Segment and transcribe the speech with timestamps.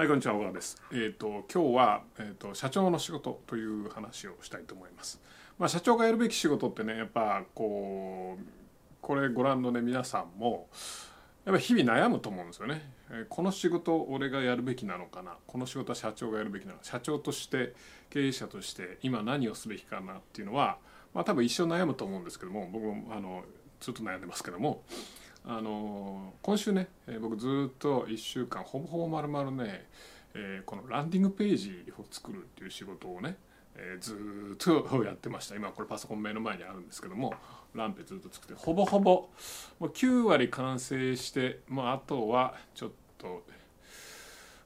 [0.00, 0.80] はい、こんにちは、小川です。
[0.92, 5.20] えっ、ー、と、今日は、えっ、ー、と、社長の仕事という話をしたいと思います。
[5.58, 8.44] まあ、社長がやるべき仕事ってね、やっぱ、こう、
[9.02, 10.70] これご覧のね、皆さんも、
[11.44, 12.90] やっぱ日々悩むと思うんですよね。
[13.10, 15.36] えこの仕事俺がやるべきなのかな？
[15.46, 17.74] この仕事は社長がやるべきなのか社長として
[18.08, 20.78] 経営者として今何をすべきかなっていうのは、
[21.12, 23.44] まあ、多分一生悩むと思うんですけども僕もあの
[23.80, 24.82] ずっと悩んでますけども
[25.44, 29.86] あの今週ね、え僕ずっと1週間ほぼほぼ丸々ね、
[30.34, 33.36] え、このランディングページを作るっていう仕事をね、
[33.74, 34.14] え、ず
[34.54, 35.56] っとやってました。
[35.56, 37.34] 今これパソコン目の前にあるんですけども
[37.74, 39.28] ランペずっと作ってほぼほぼ
[39.78, 43.42] もう9割完成して、まあ、あとはちょっと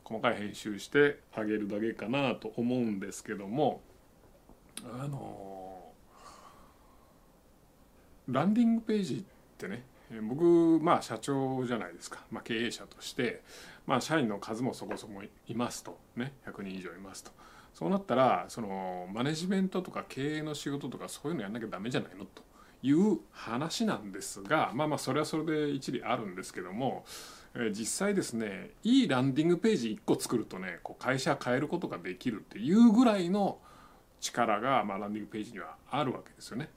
[0.05, 3.81] 細かい編集してあげるだけかなと思うんですけども
[4.83, 5.93] あの
[8.29, 9.25] ランディングページっ
[9.59, 9.85] てね
[10.23, 10.45] 僕
[10.83, 13.43] まあ社長じゃないですか、まあ、経営者として、
[13.87, 15.99] まあ、社員の数もそこそこいますと。
[16.17, 16.33] ね。
[16.47, 17.31] 100人以上いますと。
[17.73, 22.25] そうなったらそのマネジメントとか経営の仕事とかそういうのやんなきゃダメじゃないの？
[22.25, 22.43] と。
[22.83, 27.07] いう話なんですがまあまあそれはそれで一理あるんですけども、
[27.71, 33.59] 実際ですねいいランディングページ1個作るとねこう会社変えることができるっていうぐらいの
[34.21, 36.69] 力が、まあ、ランディングページにはあるわけですよね。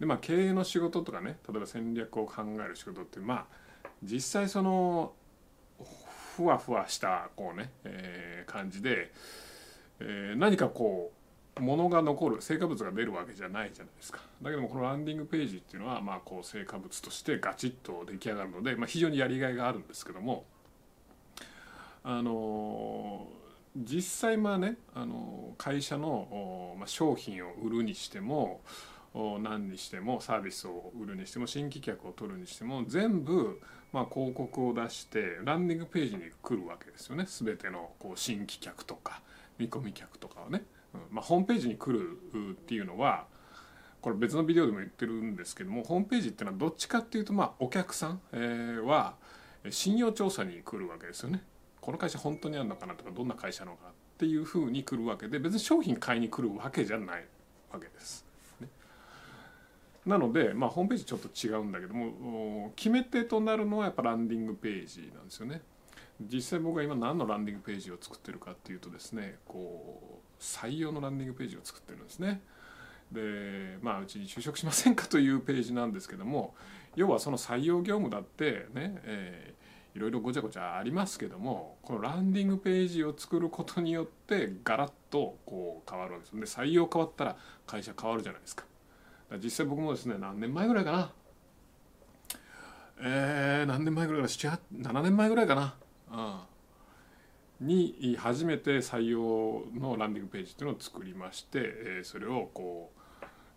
[0.00, 3.46] でまあ経営の仕事とかね例えば戦略を考える仕事ってま
[3.84, 5.12] あ実際その
[6.36, 9.10] ふわふわしたこうね、えー、感じで、
[10.00, 11.12] えー、何かこ
[11.56, 14.20] う物が残る成果物が出るわけじゃないじゃないですか。
[14.40, 20.44] だけどもこのランディングページっていうのはまあこう成果物としてガチッと出来上がるので、まあ、非常にやりがいがあるんですけども
[22.04, 23.26] あの
[23.76, 28.60] 実際まあねあの会社の、まあ、商品を売るにしても
[29.40, 33.60] 何にしてもサービスを売るにしても新規客を取るにしても全部
[33.92, 37.24] ま広告を出してランディングページに来るわけですよね。
[37.26, 39.22] 全てのこう新規客とか
[39.58, 40.62] 見込み客とかはね、
[40.94, 41.00] うん。
[41.10, 43.26] ま、ホームページに来るっていうのは
[44.00, 49.16] これ別のビデオでも言ってるんですけどもホームページっていうのはどっちかっていうとまあお客さん、えは
[49.70, 51.42] 信用調査に来るわけですよね。
[51.80, 57.24] この会社本当にあるのかなとかどんな会社なのかっていうふうに来るわけで別に商品買いに来るわけじゃない
[57.72, 58.27] わけです。
[60.08, 65.60] なので、まあ、ホームページちょっと違うんだけども決め手となるのはやっぱランディングページなんですよね。
[66.20, 72.40] 実際僕が今何のランディングページを作ってるかっていうとですねこう採用のランディングページを作ってるんですね。
[73.12, 76.54] でまあうちに就職しませんかというページなんですけども
[76.96, 87.36] 要はその採用業務だってね、えー、いろいろごちゃごちゃありますけどもこのランディングページを作ることによってガラッとこう変わるわけですで採用変わったら
[87.66, 88.64] 会社変わるじゃないですか
[89.36, 91.12] 実際僕もですね何年前ぐらいかな。
[93.00, 94.58] えー、何年前ぐらいかな。
[94.92, 95.74] 7年前ぐらいかな、
[97.60, 102.98] うん、に初めて採用のランディングページっていうのを作りまして、えー、それをこう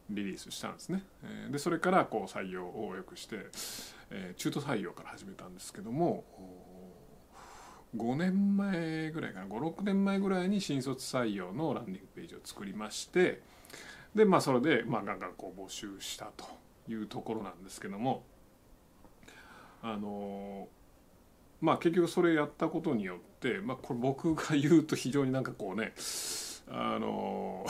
[0.09, 3.47] リリースしたんですね、えー、でそれからこう採用をよくして、
[4.11, 6.23] えー、中途採用から始めたんですけども
[7.95, 9.47] 5年前ぐらいかな。
[9.47, 13.41] 56年前ぐらいに新卒採用のランディングページを作りまして
[14.15, 16.45] でまあそれで、まあ、ガンガンこう募集したと
[16.89, 18.23] いうところなんですけども
[19.81, 20.67] あの
[21.61, 25.93] まあ結局それやったことによって、まあ、これ僕が言うと非常になんかこうね
[26.67, 27.65] あの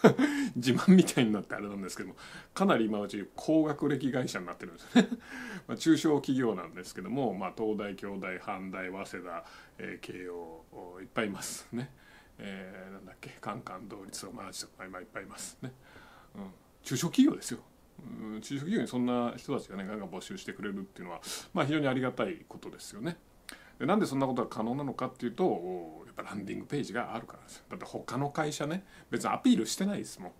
[0.56, 2.16] 自慢みたいになってあれなんですけども
[2.54, 5.08] かなり今うち高学歴会社になってるんですね
[5.68, 9.44] まあ中小企業なんですけども、まあ、東大京大阪大早稲田、
[9.78, 10.64] えー、慶応
[11.00, 11.90] いっぱいいますね。
[12.38, 15.58] えー、なんだっけカンカン同率とかマーチとか今いっぱいいます。
[15.62, 15.72] ね、
[16.34, 16.50] うん、
[16.82, 17.60] 中小企業ですよ、
[18.00, 21.20] うん、中小企業にそんな人たちがねガンガン募集してくれるっていうのは
[21.54, 23.16] まあ非常にありがたいことですよね。
[23.78, 30.32] でなんでそんなことが可能なのかっていうとやっぱランディングページがあるからですだって他の会社ね別にアピールしてないですもん。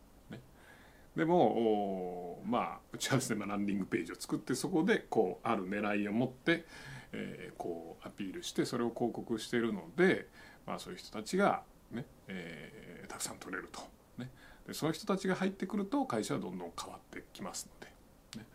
[1.16, 6.66] でもまあうちはですね、まあ、ランディングページを作ってそこでこうある狙いを持って、
[7.12, 10.28] えー、こうアピールしてそれを広告しているので、
[10.66, 13.80] まあ、そういう人たちがねえー、たくさん取れると、
[14.18, 14.30] ね、
[14.66, 18.46] でそういう人たちが入ってくると会社はどんどん変わってきますので、ね。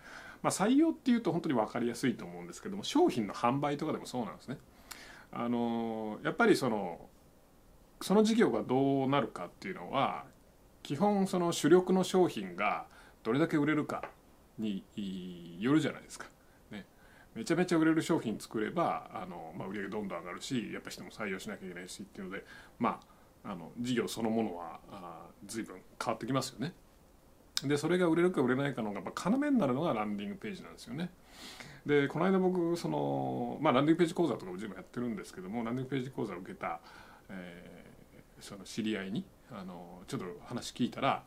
[0.41, 4.57] まあ、採用っていうと本当に分かりやすいと思うんですけども商品の販売とかでもそうなんですね。
[5.31, 6.99] あのやっぱりその
[8.01, 10.25] その事業がどうなるかっていうのは
[10.83, 12.85] 基本その主力の商品が
[13.23, 14.03] どれだけ売れるか
[14.57, 14.83] に
[15.59, 16.27] よるじゃないですか。
[16.71, 16.85] ね。
[17.35, 22.43] めちゃめちゃ売れる商品作ればあの、まあ、売り上げどんどん上がるしやっぱ人も採用しなきゃいけないしっていうので
[22.79, 23.10] まあ
[23.43, 26.73] あの事業そのものはあ随分変わってきますよね。
[27.63, 31.11] でそれが売れるか売れないかのやっぱ要になるのがランディングページなんですよね。
[31.85, 36.79] でこの間僕その、まあ、ランディングページ講座とかも随分やってるんですけどもランディングページ講座を受けた、
[37.29, 41.23] えー、その知り合いにあのちょっと話聞いたら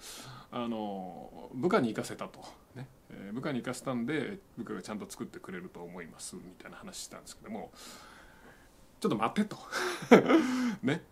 [0.52, 2.40] あの部下に行かせたと、
[2.74, 7.72] ねえー、部下に行かせたんで部下がちゃんと作ってくれると思いますみたいな話したんですけども
[9.00, 9.58] ちょっと待ってと
[10.82, 11.02] ね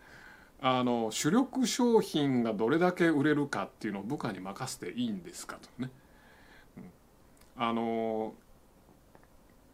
[0.65, 5.91] あの主力商品がどれだけ売れるかっていうのを部下に任せていいんですかとね、
[7.57, 8.33] あの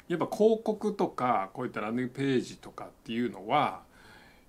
[0.08, 3.82] やっぱ広告とかこういったランディングページとかっていうのは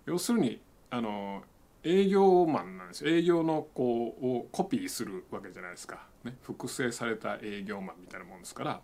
[0.05, 1.43] 要するにあの
[1.83, 8.81] 営業マンなんです営業のこうをコピーするわけじゃないですか、ね、複製された営業マンみたいなもんですから。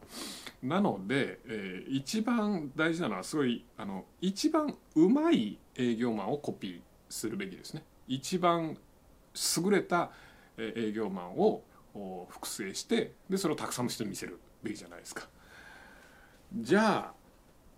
[0.61, 6.79] なので、えー、一番大事なのはすごいあの一番うまい営業マンをコピー
[7.09, 7.83] するべきですね。
[8.07, 8.77] 一番
[9.63, 10.11] 優れた
[10.57, 11.63] 営業マンを
[12.29, 15.27] 複製してでそれをたくさんの人に見せるべきじゃないですか。
[16.53, 17.13] じゃあ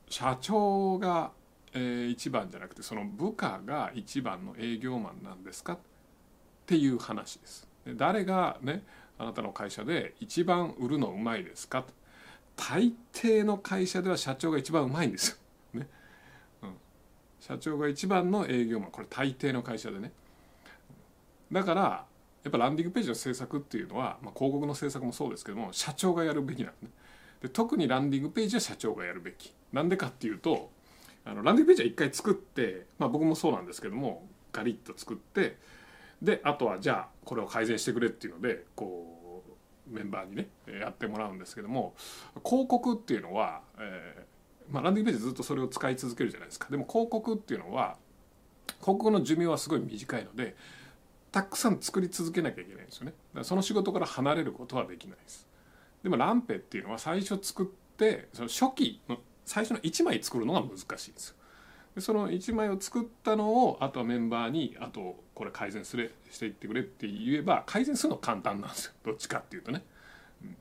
[0.10, 1.32] 社長が、
[1.74, 5.74] えー、一番じゃなくてその部下が一番の営業マンなんですか？
[5.74, 5.78] っ
[6.66, 7.68] ていう話です。
[7.96, 8.84] 誰がね
[9.18, 11.84] あなたの会社で一番売るのうまいですか？
[11.84, 11.94] と
[12.56, 15.38] 大抵の会社では社長が一番うまいんですよ。
[17.48, 20.12] 社長が一番の営業マンこれ大抵の会社でね。
[21.50, 21.82] だから
[22.44, 26.92] やっぱランディングページの制作っていうのは、まあ、広告の制作もそうですけども社長がやるべきなんでね。
[27.42, 29.54] で特にランディングページは社長がやるべき。
[29.72, 30.70] なんでかっていうと
[31.24, 35.58] あのランディングページは一回作って、まあ、僕もそうなんですけどもガリッと作って
[36.22, 39.44] であとはじゃあこれを改善してくれっていうのでこ
[39.90, 40.50] うメンバーにね
[40.82, 41.94] やってもらうんですけども
[42.44, 44.26] 広告っていうのは、え
[44.70, 46.68] まあ、ランディングページずっとそれを使い続けるじゃないですか。
[46.70, 47.98] でも広告っていうのは
[48.82, 50.56] 広告の寿命はすごい短いので
[51.32, 53.12] たくさん作り続けなきゃいけないんですよね。
[53.12, 55.48] だからその仕事から離れることはできないです。
[56.04, 57.66] でもランペっていうのは最初作っ
[57.98, 61.36] てその初期の最初の1枚作るのが難しいんですよ。
[61.96, 68.94] でその1枚を作ったのをあとはメンバーにあとこれ改善すれしていってくれって言えば改善するの簡単なんですよ。
[69.04, 69.84] どっちかっていうとね、
[70.44, 70.56] うん、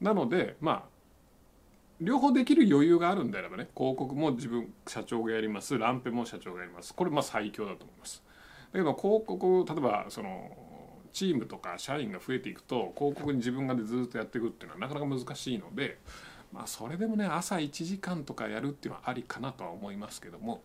[0.00, 0.93] なのでまあ
[2.00, 5.78] 両方できる余裕があるんであればね広告も自分社長がやります。
[5.78, 6.94] ランペも社長がやります。
[6.94, 8.22] これまあ最強だと思います。
[8.72, 10.50] だけど広告例えばその
[11.12, 15.98] チームとか社員が増えていくと広告に自分がずっとやっていくっていうのはなかなか難しいので
[16.52, 20.62] まあそれでもね朝1時間とかやるっていうのはありかなとは思いますけども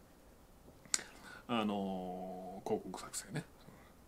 [1.48, 3.44] あの広告作成ね。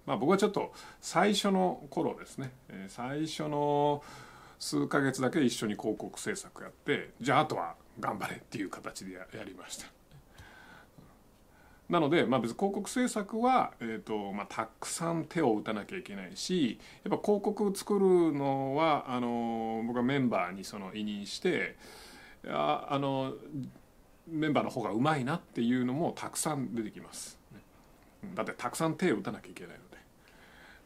[0.06, 2.52] まあ僕はちょっと最初の頃ですね。
[2.88, 4.04] 最初の
[4.62, 9.88] 数ヶ月だけ一緒に広告制作やってじゃああとは頑張れっていう形でやりました。
[11.90, 21.76] なので、まあ、別に広告制作は、えーとまあ、たくさん手を打たなきゃいけないしやっぱ広告作るのはあの僕はメンバーにその委任して
[22.48, 23.34] ああの
[24.28, 27.38] メンバーの方がうまいなっていうのもたくさん出てきます。
[28.36, 29.98] だってたくさん手を打たなきゃいけないので。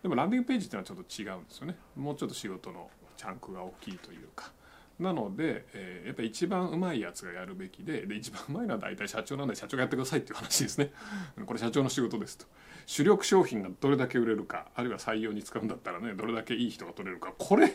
[0.01, 1.75] でもランディングページっていうのはちょっと違うんですよね。
[1.95, 4.51] もうちょっと仕事のチャンクが大きいというか。
[5.00, 10.91] なので、えー、やっぱ一番うまいやつがやるべきでで一番うまいのは大体社長なんで社長がやってくださいっていう話ですね。
[11.45, 12.45] これ社長の仕事ですと。
[12.85, 17.73] 主力商品がどれだけ売れるかあるいは採用に使うんだったらねどれだけいい人が取れるかこれ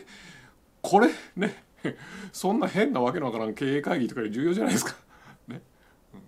[0.81, 1.63] これね
[2.31, 4.95] そんな変なわけのわからん経営会議とか重要じゃないですか。
[5.47, 5.61] ね
[6.13, 6.21] うん、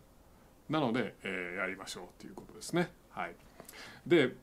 [0.73, 2.91] なので、えー、やりましょうっていうことですね。
[3.09, 3.35] はい、
[4.05, 4.35] で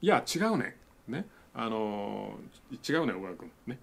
[0.00, 2.38] いや違うねねあの
[2.70, 3.78] 違うね小川君ね。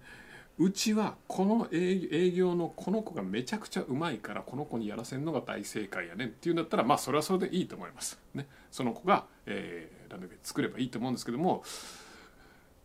[0.58, 8.18] うちはこの営業のこの子がめちゃくちゃうまいからこの子にやらせるのが大正解やねんっていうんだったらまあそれはそれでいいと思います。
[8.34, 11.62] ね、その子が、えー、ランドベ作ればいいと思うんですけども、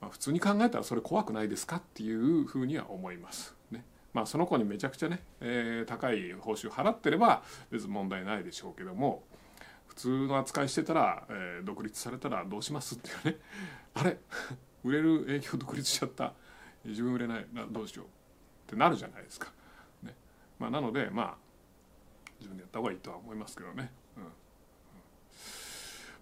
[0.01, 3.56] まあ、普通に考えたらそれ怖くないですかっていうふうには思います。
[3.72, 3.86] ね。
[4.13, 9.24] まあ、その子にめちゃくちゃね、えー、高い報酬払ってれば別に問題ないでしょうけども
[9.88, 13.38] 普通の扱いしてたら、えー、独立されたらどうしますっていうね。
[13.94, 14.18] あれ？
[14.84, 16.34] 売れる営業独立しちゃった。
[16.86, 18.10] 自分売れないなどうしようっ
[18.70, 19.52] てなるじゃないですか。
[20.04, 20.16] ね
[20.60, 21.36] まあ、なのでまあ
[22.40, 23.92] 自分でやった方がいいとは思いますけどね。
[24.18, 24.24] うん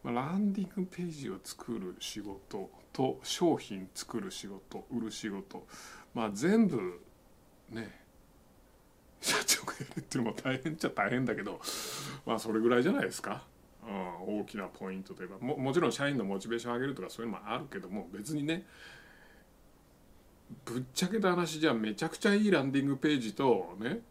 [0.01, 5.66] ま、ランディングページを作る仕事と商品作る仕事売る仕事
[6.13, 7.01] まあ全部
[7.70, 8.00] ね
[9.22, 11.60] 社長がやるっていうのも大変っちゃ大変だけど
[12.25, 13.44] まあそれぐらいじゃないですか。
[13.82, 18.66] うん、大きなポイントといえばももちろん社員のモチベーションを上げるとかそういうのもあるけども別にね
[20.65, 24.01] ぶっちゃけた話じゃめちゃくちゃいいランディングページとね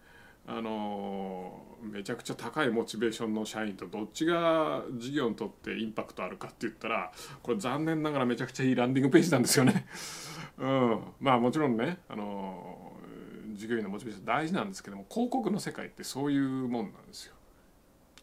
[0.47, 9.87] あのめちゃくちゃ高いモチベーションの社員とどっちが事業にとってインパクトあるかって言ったらこれ残念ながらめちゃくちゃいいランディングページなんですよね。
[10.59, 12.93] うん、まあもちろんねあの
[13.53, 17.35] 従業員のモチベーション大事なんですけども広告の世界ってそういうもんなんですよ。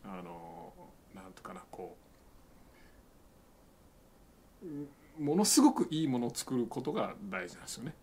[0.04, 0.74] あの
[1.14, 1.96] なんとかなこ
[4.64, 7.94] うものすごくいいものを作ることが大事なんですよね。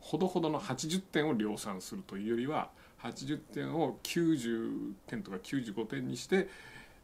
[0.00, 2.70] ほどほどの80点を量産するというよりは
[3.02, 6.48] 80点を90点とか95点にして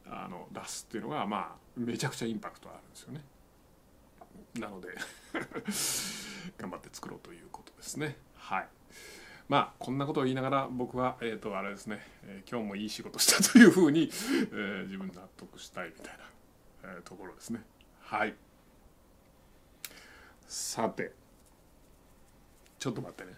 [0.06, 3.24] あの出すっていうのがまあめちゃくちゃインパクトあるんですよね。
[4.58, 4.88] なので
[6.58, 8.16] 頑張って作ろうということですね。
[8.36, 8.68] はい
[9.48, 16.18] まあこんなことを言いながら僕は、えー、とあれですね、えー、今日もいい仕事したというふうに、えー、自分納得したいみたい
[16.82, 17.62] な、え、ところですね。
[18.00, 18.34] はい
[20.46, 21.12] さて
[22.84, 23.30] ちょっと待ってね。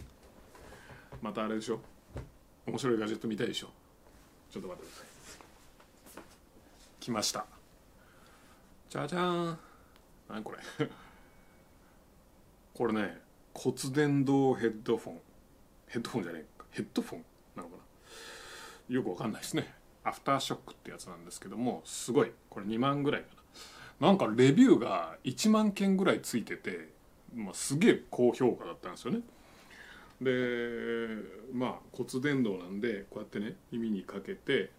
[1.22, 1.78] またあれでしょ？
[2.66, 3.68] 面白いガジェット見たいでしょ？
[4.50, 5.04] ちょっと待ってくださ
[6.20, 6.24] い。
[6.98, 7.46] 来ました。
[8.90, 9.58] じゃじゃーん。
[10.28, 10.50] 何こ
[10.80, 10.88] れ？
[12.74, 13.20] これね
[13.54, 15.20] 骨伝導ヘッドフォン。
[15.86, 16.66] ヘッドフォンじゃねえか。
[16.72, 17.24] ヘッドフォン？
[17.54, 17.76] なのか
[18.88, 18.96] な？
[18.96, 19.72] よくわかんないですね。
[20.02, 22.32] アフターショックってやつなんですけどもすごい。
[22.50, 23.28] これ2万ぐらいか
[24.00, 24.08] な。
[24.08, 26.88] なんかレビューが1万件ぐらいついてて、
[27.32, 29.20] まあ、すげえ高評価だったんですよね。
[30.20, 30.30] で
[31.52, 34.70] まあ骨伝導なんでこうやってね耳にかけて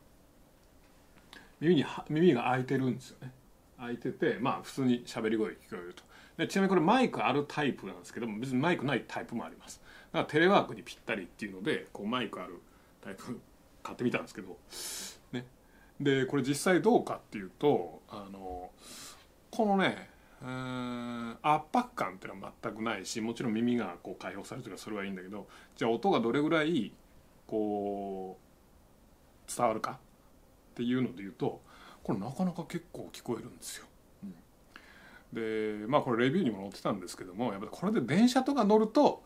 [1.60, 3.32] 耳に耳が開いてるんですよね。
[3.80, 6.04] 開いててまあ普通に喋り声聞こえると。
[6.38, 9.82] でちなみにこれマイクあるタイプなんですけども別にマイクないタイプもあります。
[10.12, 12.60] だからテレワークにぴったりっていうのでこうマイクある
[13.02, 13.40] タイプ
[13.84, 14.58] 買ってみたんですけど
[15.32, 15.46] ね。
[16.00, 18.70] でこれ実際どうかっていうとあの
[19.50, 26.92] このね圧迫感っていうのは全くないしもちろん耳がこう解放されてるからそれはいいんだけどじゃあ音がどれぐらい
[27.48, 29.96] こう伝わるかっ
[30.76, 31.62] ていうので言うと
[32.04, 33.86] これなかなか結構聞こえるんですよ。
[35.34, 39.24] でまあこれレビューにも載ってたんですけどもやっぱこれで電車とか乗ると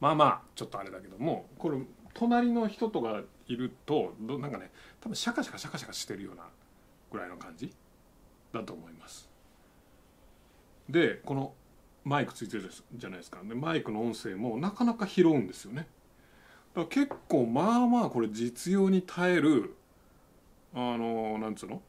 [0.00, 1.78] まあまあちょっとあれだけどもこれ
[2.12, 6.44] 隣の人とかいるとなんかね多分シャカシャカシャカシャカしてるような
[7.10, 7.72] ぐらいの感じ
[8.52, 9.27] だと思います。
[10.88, 11.52] でこの
[12.04, 13.40] マイクついてるじゃないですか。
[13.42, 15.86] でマイクの音声もなかなか拾うんですよね。
[16.74, 19.74] だから結構まあまあこれ実用に耐える
[20.74, 21.82] あのなんつうの？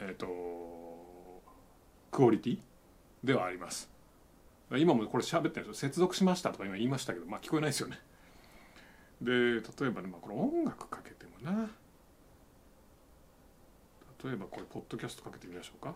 [0.00, 0.26] えっ、ー、と
[2.10, 2.58] クオリティ？
[3.24, 3.90] ではあります。
[4.70, 5.90] 今もこれ喋ってるんですよ。
[5.90, 7.98] 接続しましたとか今言いましたけどまあ聞こえないですよね。
[9.20, 11.68] で例えばね、まあ、これ音楽かけてもな。
[14.24, 15.94] 例えばこれポッドキャストかけてみましょうか。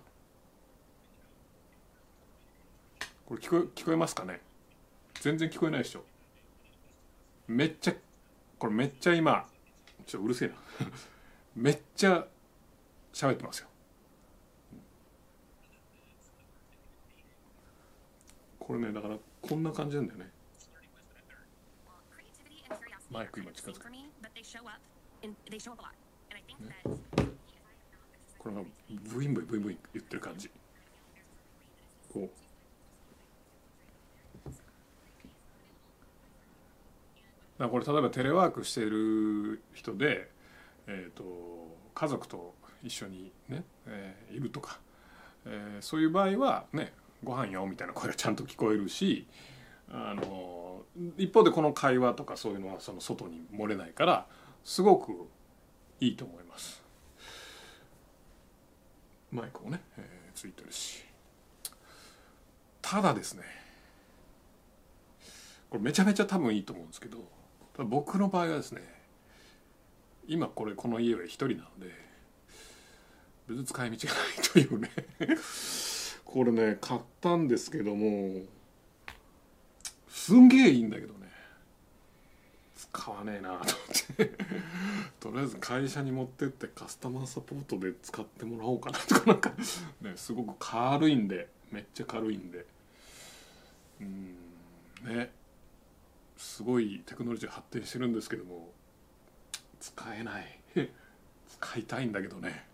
[3.26, 4.40] これ聞こえ聞こえますかね？
[5.21, 6.04] 全然聞こえないでしょ。
[7.49, 7.95] めっちゃ
[8.59, 9.47] これめっちゃ今
[10.06, 10.54] ちょっとうるせえな。
[11.56, 12.26] めっちゃ
[13.12, 13.68] 喋ってますよ。
[18.61, 20.30] これねだからこんな感じなんだよね。
[23.11, 24.11] マイク今近づく、ね、
[28.38, 30.50] これがブインブイブインブイン言ってる感じ。
[32.12, 32.30] こう
[37.66, 40.30] だこれ例えばテレワークしてる人で、
[40.87, 41.25] えーと、
[41.94, 44.78] 家族と一緒にね、えー、いるとか、
[45.44, 46.92] えー、そういう場合はね
[47.25, 49.26] ご飯よみたいな声がちゃんと聞こえるし
[49.90, 50.82] あの
[51.16, 54.26] 一方でこの会話とかそういうのはその外に漏れないから
[54.64, 55.12] すごく
[56.00, 56.82] いいと思います。
[59.30, 61.04] マイクもね、えー、ついてるし。
[62.82, 63.42] ただですね
[65.68, 67.18] これめちゃめちゃ多分いいと思うんですけど
[67.85, 68.83] 僕の場合はですね
[70.26, 71.92] 今これこの家は一人なので
[73.49, 74.90] 別に使い道がないというね
[76.25, 78.42] これね買ったんですけども
[80.09, 81.30] すんげえいいんだけどね
[82.76, 84.33] 使わねえなと思って。
[85.21, 89.52] とりあえず会社に持ってってカスタマーサポートで使ってもらおうかなとかなんか
[90.00, 92.64] ねすごく軽いんでめっちゃ軽いんで
[94.00, 94.37] うん
[95.04, 95.30] ね
[96.37, 98.73] すごいテクノロジー発展してるんですけども
[99.80, 100.61] 使えない。
[101.49, 102.66] 使いたいんだけどね。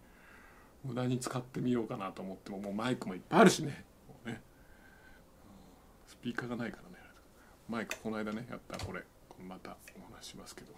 [0.82, 3.84] 無駄に使ってみようかなと思ってももうマイクもいっぱいあるしね。
[4.24, 4.40] ね。
[6.08, 6.96] スピーカーがないからね。
[7.68, 9.04] マイクこの間ねやったこれ。
[9.46, 10.72] またお話しますけど。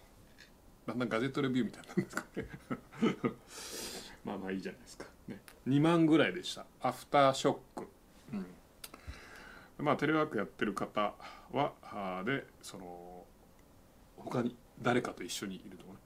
[0.87, 2.49] だんだんガジェットレビューみたいなんですかね。
[4.25, 6.66] まあまあいいじゃないですか、ね、2万ぐらいでした。
[6.80, 7.88] アフターショック、
[8.33, 8.47] うん、
[9.78, 11.14] まあテレワークやってる方
[11.52, 11.73] は
[12.25, 13.25] でその
[14.16, 15.99] 他に誰かと一緒にいるとかね。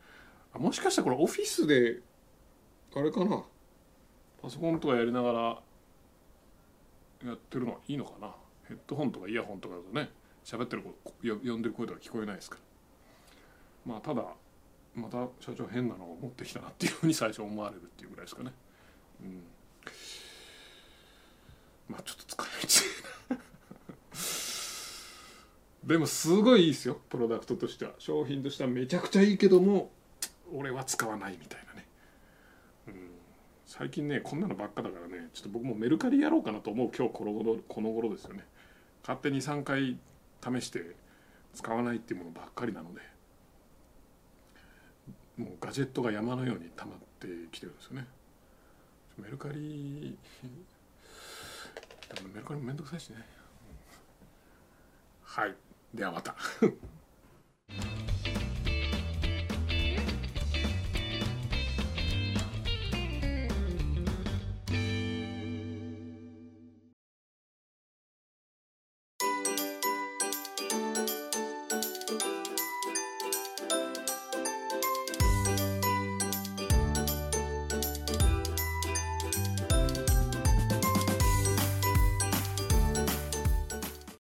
[0.55, 2.01] あもしかしたらこれオフィスで
[2.97, 3.45] あれかな？
[4.43, 5.41] パソコンとかやりながら
[7.27, 8.35] やってるのはいいのかな？
[8.69, 10.11] ヘッドホンとかイヤホンとかだとね
[10.45, 10.83] 喋ってる
[11.23, 12.57] 声呼んでる声とか聞こえないですか
[13.87, 13.93] ら。
[13.93, 14.25] まあただ
[14.95, 18.53] また社長変なのを持ってきたなっていうふうに最初思われるっていうぐらいですかね。
[19.23, 19.43] うん。
[21.89, 22.37] まあちょっと
[25.89, 27.93] でもすごいいいですよプロダクトとしては。
[27.99, 29.91] 商品としてはめちゃくちゃいいけども
[30.55, 31.87] 俺は使わないみたいなね、
[32.89, 32.95] うん、
[33.65, 38.45] 最近ねこんなのばっかだからねちょっと僕もメルカリやろうかなと思う今日この頃この頃ですよね。
[39.03, 39.97] 勝手に3回
[40.45, 40.95] 試して
[41.55, 43.01] 使わないっていうものばっかりなので
[45.39, 48.07] もうガジェットが山のように溜まってきてるんですよね。
[49.17, 50.19] メルカリ
[52.35, 53.25] メルカリもめんどくさいしね。
[55.25, 55.57] はい。
[55.95, 56.35] ではまた。